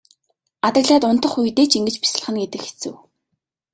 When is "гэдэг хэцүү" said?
2.41-2.93